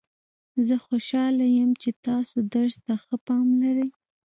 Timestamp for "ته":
2.85-2.93